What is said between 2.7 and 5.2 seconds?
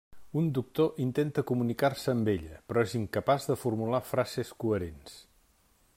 però és incapaç de formular frases coherents.